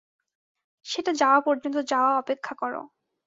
সেটা 0.85 1.11
যাওয়া 1.13 1.39
পর্যন্ত 1.41 1.77
যাওয়া 1.91 2.11
অপেক্ষা 2.17 2.53
কর। 2.55 2.73